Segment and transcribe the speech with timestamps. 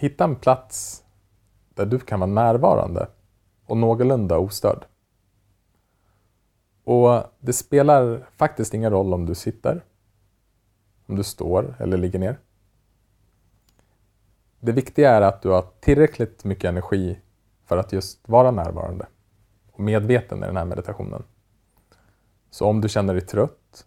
[0.00, 1.04] hitta en plats
[1.74, 3.08] där du kan vara närvarande
[3.66, 4.86] och någorlunda ostörd.
[6.84, 9.84] Och det spelar faktiskt ingen roll om du sitter,
[11.06, 12.38] om du står eller ligger ner.
[14.60, 17.18] Det viktiga är att du har tillräckligt mycket energi
[17.64, 19.06] för att just vara närvarande
[19.72, 21.22] och medveten i den här meditationen.
[22.50, 23.86] Så om du känner dig trött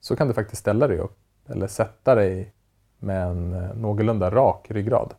[0.00, 2.54] så kan du faktiskt ställa dig upp eller sätta dig
[2.98, 5.14] med en eh, någorlunda rak ryggrad.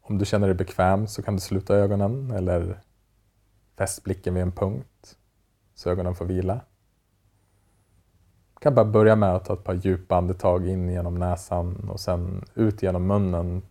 [0.00, 2.80] Om du känner dig bekväm så kan du sluta ögonen eller
[3.76, 5.16] fäst blicken vid en punkt
[5.74, 6.60] så ögonen får vila.
[8.54, 12.00] Du kan bara börja med att ta ett par djupa andetag in genom näsan och
[12.00, 13.62] sen ut genom munnen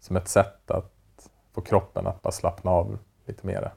[0.00, 3.72] som ett sätt att få kroppen att bara slappna av lite mera.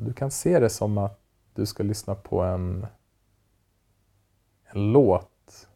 [0.00, 1.20] Du kan se det som att
[1.54, 2.86] du ska lyssna på en,
[4.64, 5.68] en låt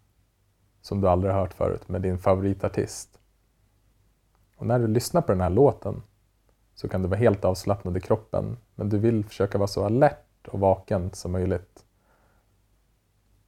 [0.80, 3.18] som du aldrig har hört förut med din favoritartist.
[4.56, 6.02] Och när du lyssnar på den här låten
[6.74, 10.48] så kan du vara helt avslappnad i kroppen men du vill försöka vara så alert
[10.48, 11.84] och vaken som möjligt.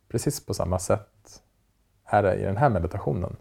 [0.09, 1.43] Precis på samma sätt
[2.05, 3.37] är det i den här meditationen.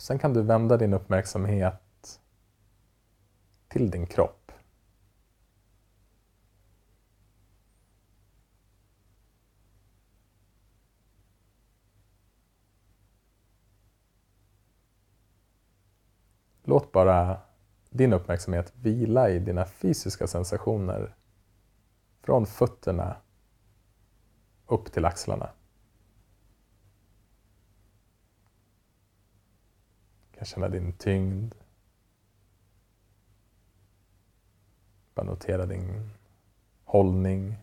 [0.00, 2.20] Och sen kan du vända din uppmärksamhet
[3.68, 4.52] till din kropp.
[16.64, 17.40] Låt bara
[17.90, 21.16] din uppmärksamhet vila i dina fysiska sensationer
[22.22, 23.16] från fötterna
[24.66, 25.50] upp till axlarna.
[30.40, 31.54] Kan känna din tyngd.
[35.14, 36.10] Bara notera din
[36.84, 37.56] hållning.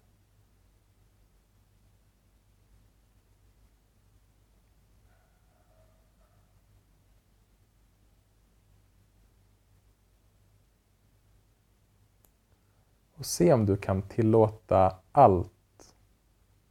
[13.14, 15.96] Och se om du kan tillåta allt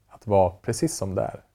[0.07, 1.46] att vara precis som det är.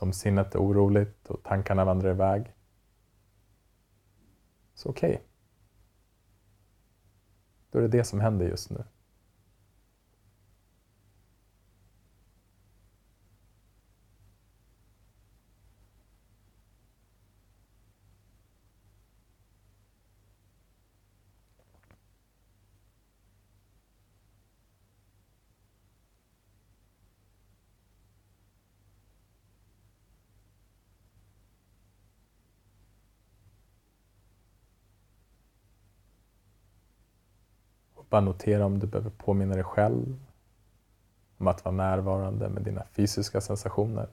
[0.00, 2.54] Som sinnet är oroligt och tankarna vandrar iväg.
[4.74, 5.10] Så okej.
[5.10, 5.22] Okay.
[7.70, 8.84] Då är det det som händer just nu.
[38.10, 40.16] Bara notera om du behöver påminna dig själv
[41.38, 44.08] om att vara närvarande med dina fysiska sensationer.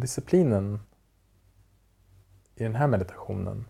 [0.00, 0.80] Disciplinen
[2.54, 3.64] i den här meditationen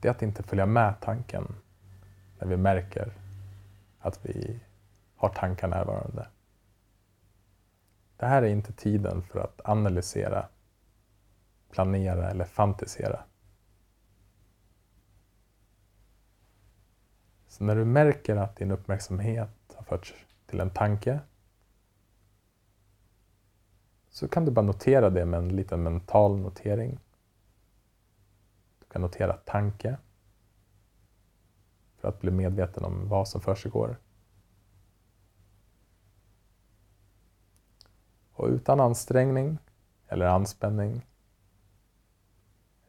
[0.00, 1.54] det är att inte följa med tanken
[2.38, 3.12] när vi märker
[3.98, 4.60] att vi
[5.16, 6.28] har tankar närvarande.
[8.16, 10.48] Det här är inte tiden för att analysera,
[11.70, 13.24] planera eller fantisera.
[17.48, 20.14] Så när du märker att din uppmärksamhet har förts
[20.46, 21.20] till en tanke
[24.16, 26.98] så kan du bara notera det med en liten mental notering.
[28.78, 29.98] Du kan notera tanke
[31.96, 33.96] för att bli medveten om vad som försiggår.
[38.32, 39.58] Och utan ansträngning
[40.08, 41.06] eller anspänning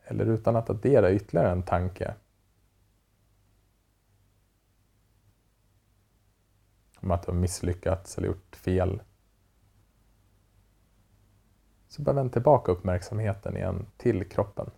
[0.03, 2.15] eller utan att addera ytterligare en tanke
[6.95, 9.01] om att du har misslyckats eller gjort fel
[11.89, 14.69] så bara vänd tillbaka uppmärksamheten igen till kroppen.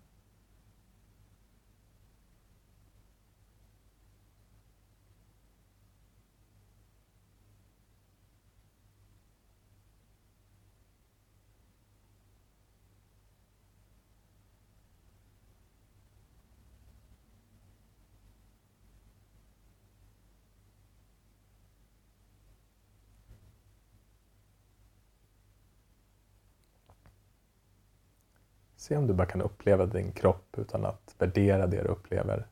[28.89, 32.47] Se om du bara kan uppleva din kropp utan att värdera det du upplever.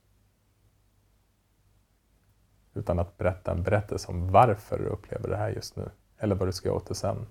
[2.73, 5.89] Utan att berätta en berättelse om varför du upplever det här just nu.
[6.17, 7.27] Eller vad du ska göra åt det sen.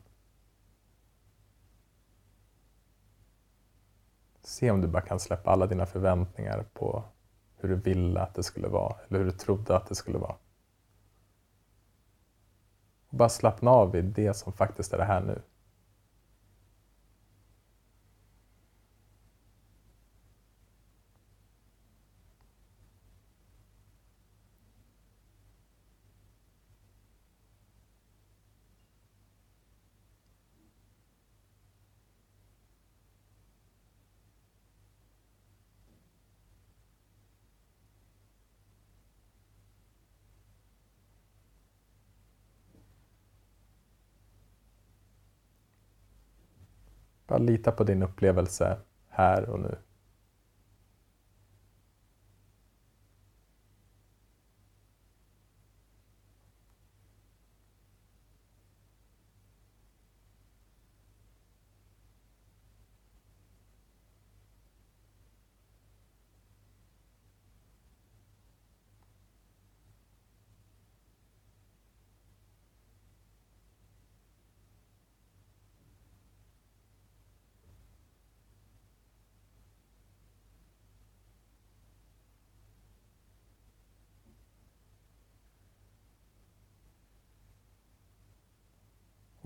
[4.41, 7.05] Se om du bara kan släppa alla dina förväntningar på
[7.57, 10.37] hur du ville att det skulle vara eller hur du trodde att det skulle vara.
[13.09, 15.43] Och bara slappna av vid det som faktiskt är det här nu.
[47.27, 48.77] Bara lita på din upplevelse
[49.09, 49.77] här och nu.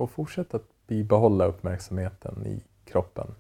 [0.00, 3.35] Och fortsätt att bibehålla uppmärksamheten i kroppen.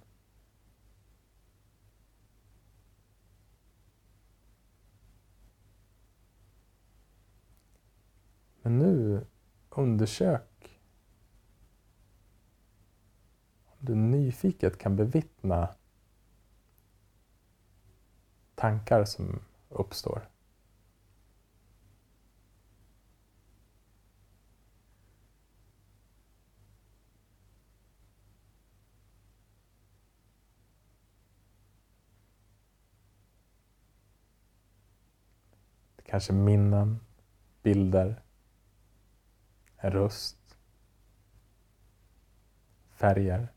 [8.62, 9.26] Men nu
[9.70, 10.80] undersök
[13.66, 15.74] om du nyfiket kan bevittna
[18.54, 20.29] tankar som uppstår.
[36.10, 37.00] Kanske minnen,
[37.62, 38.22] bilder,
[39.76, 40.56] en röst,
[42.90, 43.52] färger.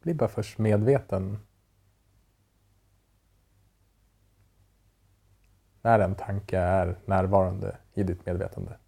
[0.00, 1.38] Bli bara först medveten
[5.82, 8.78] när en tanke är närvarande i ditt medvetande.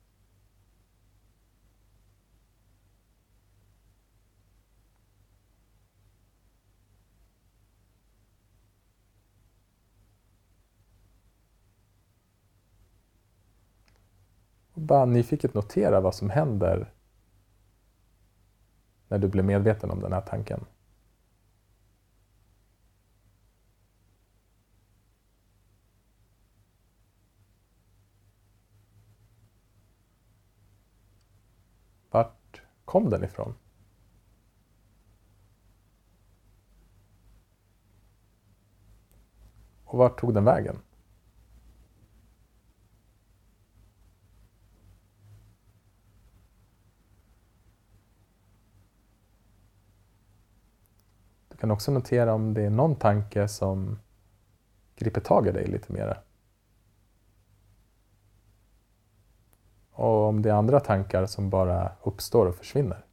[14.72, 16.92] Och bara nyfiket notera vad som händer
[19.08, 20.64] när du blir medveten om den här tanken.
[32.11, 33.54] Vart kom den ifrån?
[39.84, 40.78] Och vart tog den vägen?
[51.49, 53.99] Du kan också notera om det är någon tanke som
[54.96, 56.18] griper tag i dig lite mera.
[59.92, 63.04] Och om det är andra tankar som bara uppstår och försvinner.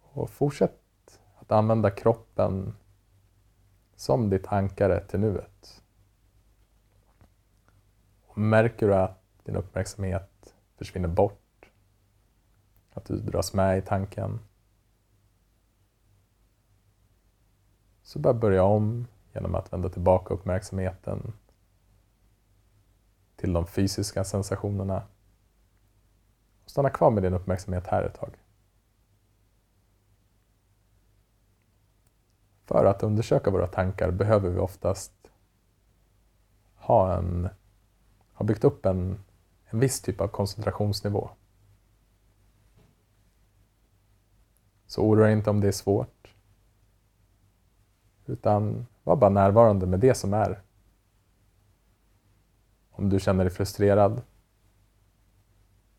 [0.00, 2.76] Och fortsätt att använda kroppen
[3.96, 5.82] som ditt ankare till nuet.
[8.26, 11.43] Och märker du att din uppmärksamhet försvinner bort
[12.94, 14.40] att du dras med i tanken.
[18.02, 21.32] Så bara börja om genom att vända tillbaka uppmärksamheten
[23.36, 25.02] till de fysiska sensationerna.
[26.64, 28.36] Och stanna kvar med din uppmärksamhet här ett tag.
[32.64, 35.12] För att undersöka våra tankar behöver vi oftast
[36.74, 37.48] ha, en,
[38.32, 39.24] ha byggt upp en,
[39.64, 41.30] en viss typ av koncentrationsnivå.
[44.94, 46.34] Så oroa dig inte om det är svårt.
[48.26, 50.62] Utan var bara närvarande med det som är.
[52.90, 54.22] Om du känner dig frustrerad,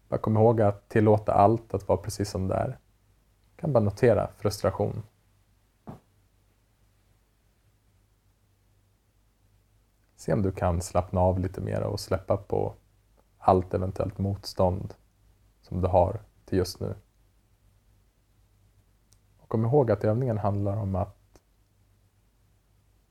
[0.10, 2.68] bara kom ihåg att tillåta allt att vara precis som det är.
[3.56, 5.04] Du kan bara notera frustration.
[10.16, 12.74] Se om du kan slappna av lite mer och släppa på
[13.38, 14.94] allt eventuellt motstånd
[15.62, 16.96] som du har till just nu.
[19.56, 21.40] Kom ihåg att övningen handlar om att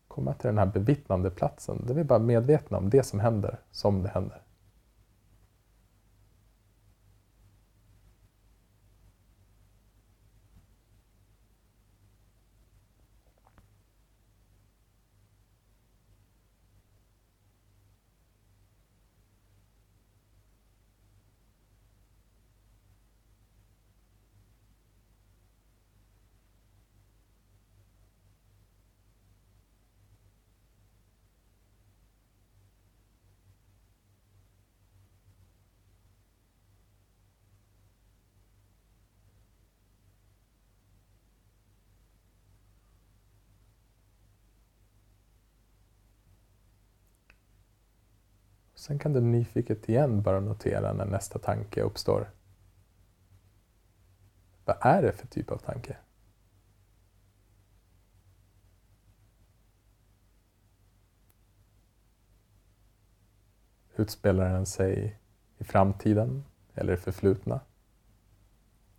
[0.08, 3.58] komma till den här bevittnande platsen där vi bara är medvetna om det som händer
[3.70, 4.42] som det händer.
[48.84, 52.30] Sen kan du nyfiket igen bara notera när nästa tanke uppstår.
[54.64, 55.96] Vad är det för typ av tanke?
[63.96, 65.18] Utspelar den sig
[65.58, 67.60] i framtiden eller i förflutna?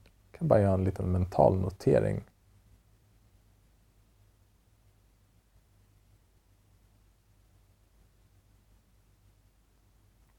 [0.03, 2.23] Du kan bara göra en liten mental notering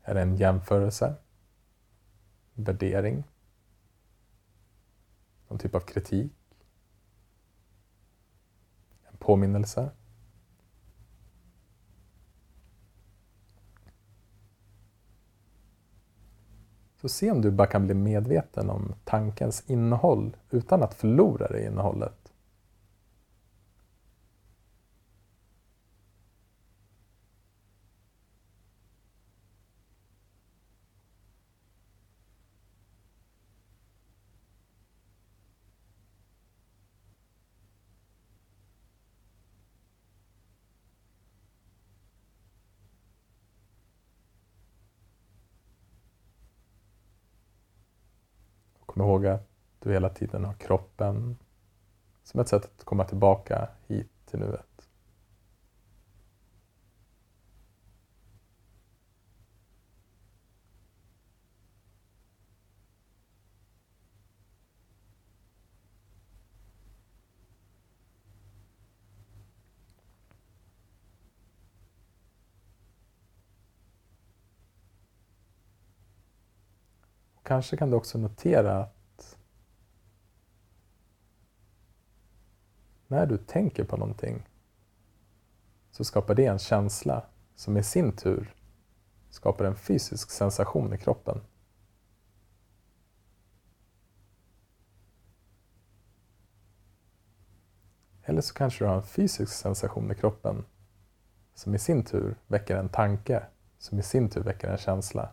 [0.08, 1.14] Är det en jämförelse?
[2.54, 3.24] Värdering?
[5.48, 6.32] Någon typ av kritik?
[9.10, 9.90] En påminnelse?
[16.96, 21.64] Så se om du bara kan bli medveten om tankens innehåll utan att förlora det
[21.64, 22.25] innehållet.
[48.96, 49.48] Kom ihåg att
[49.78, 51.36] du hela tiden har kroppen
[52.24, 54.75] som ett sätt att komma tillbaka hit till nuet.
[77.46, 79.38] Kanske kan du också notera att
[83.06, 84.48] när du tänker på någonting
[85.90, 88.54] så skapar det en känsla som i sin tur
[89.30, 91.40] skapar en fysisk sensation i kroppen.
[98.22, 100.64] Eller så kanske du har en fysisk sensation i kroppen
[101.54, 103.46] som i sin tur väcker en tanke
[103.78, 105.32] som i sin tur väcker en känsla.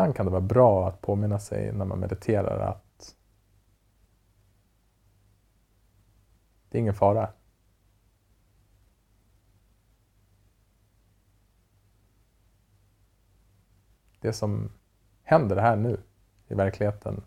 [0.00, 3.16] Ibland kan det vara bra att påminna sig när man mediterar att
[6.68, 7.30] det är ingen fara.
[14.20, 14.72] Det som
[15.22, 16.00] händer här nu
[16.48, 17.24] i verkligheten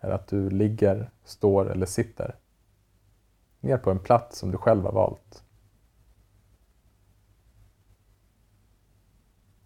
[0.00, 2.36] är att du ligger, står eller sitter
[3.60, 5.43] ner på en plats som du själv har valt.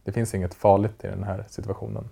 [0.08, 2.08] Det finns inget farligt i den här situationen.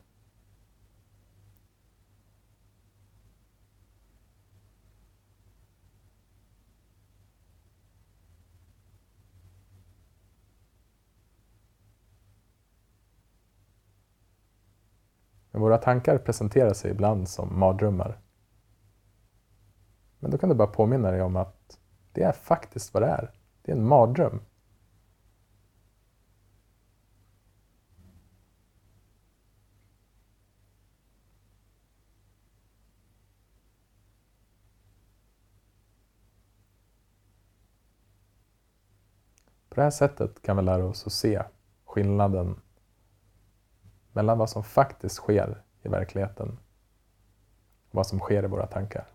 [15.51, 18.21] Men våra tankar presenterar sig ibland som mardrömmar.
[20.19, 21.79] Men då kan du bara påminna dig om att
[22.13, 23.33] det är faktiskt vad det är.
[23.63, 24.41] Det är en mardröm
[39.77, 41.43] På det här sättet kan vi lära oss att se
[41.85, 42.61] skillnaden
[44.13, 46.59] mellan vad som faktiskt sker i verkligheten
[47.89, 49.09] och vad som sker i våra tankar.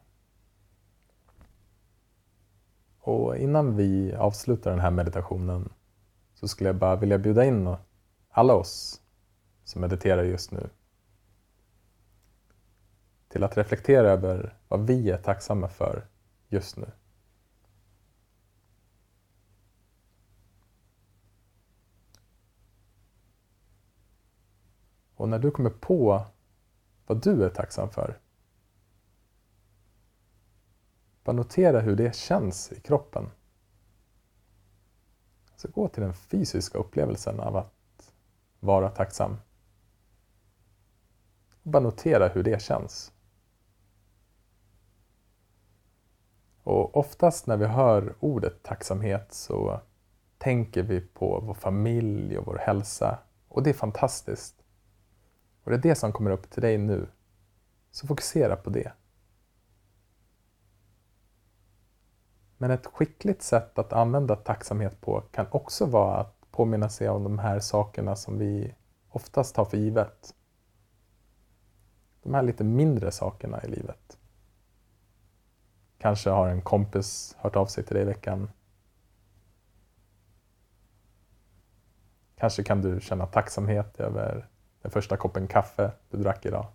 [2.99, 5.73] Och innan vi avslutar den här meditationen
[6.33, 7.75] så skulle jag bara vilja bjuda in
[8.29, 9.01] alla oss
[9.63, 10.69] som mediterar just nu
[13.27, 16.07] till att reflektera över vad vi är tacksamma för
[16.47, 16.91] just nu.
[25.21, 26.25] Och när du kommer på
[27.07, 28.19] vad du är tacksam för,
[31.23, 33.29] bara notera hur det känns i kroppen.
[35.55, 38.13] Så gå till den fysiska upplevelsen av att
[38.59, 39.37] vara tacksam.
[41.63, 43.13] Och bara notera hur det känns.
[46.63, 49.81] Och oftast när vi hör ordet tacksamhet så
[50.37, 53.19] tänker vi på vår familj och vår hälsa.
[53.47, 54.60] Och det är fantastiskt.
[55.63, 57.07] Och det är det som kommer upp till dig nu.
[57.91, 58.91] Så fokusera på det.
[62.57, 67.23] Men ett skickligt sätt att använda tacksamhet på kan också vara att påminna sig om
[67.23, 68.75] de här sakerna som vi
[69.09, 70.35] oftast tar för givet.
[72.23, 74.17] De här lite mindre sakerna i livet.
[75.97, 78.49] Kanske har en kompis hört av sig till dig i veckan.
[82.35, 84.47] Kanske kan du känna tacksamhet över
[84.81, 86.67] den första koppen kaffe du drack idag?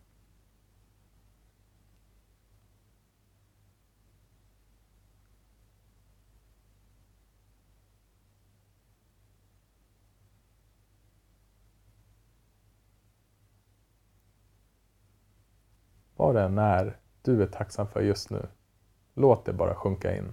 [16.16, 18.48] Vad det än är du är tacksam för just nu,
[19.14, 20.32] låt det bara sjunka in.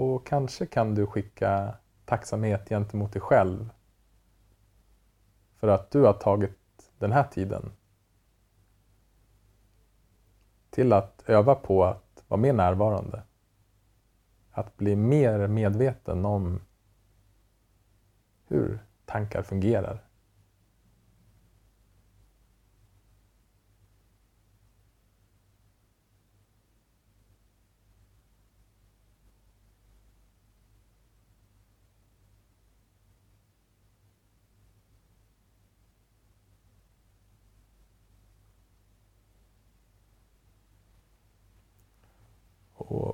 [0.00, 3.70] Och kanske kan du skicka tacksamhet gentemot dig själv
[5.56, 7.72] för att du har tagit den här tiden
[10.70, 13.22] till att öva på att vara mer närvarande.
[14.50, 16.60] Att bli mer medveten om
[18.46, 20.04] hur tankar fungerar.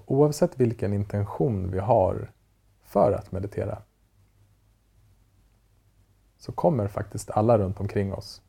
[0.06, 2.32] Oavsett vilken intention vi har
[2.82, 3.82] för att meditera
[6.36, 8.42] så kommer faktiskt alla runt omkring oss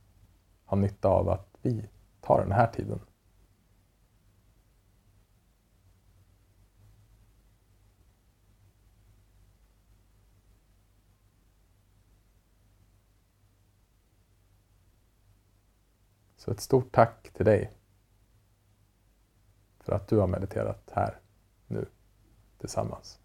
[0.65, 1.89] ha nytta av att vi
[2.21, 2.99] tar den här tiden.
[16.37, 17.71] Så ett stort tack till dig
[19.79, 21.19] för att du har mediterat här
[21.67, 21.85] nu
[22.57, 23.19] tillsammans.